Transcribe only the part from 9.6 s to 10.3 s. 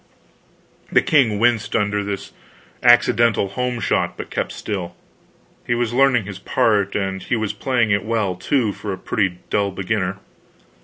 beginner.